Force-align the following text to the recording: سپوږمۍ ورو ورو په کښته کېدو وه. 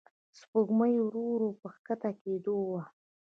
سپوږمۍ 0.39 0.93
ورو 1.01 1.23
ورو 1.31 1.49
په 1.61 1.67
کښته 1.85 2.09
کېدو 2.21 2.55
وه. 2.69 2.81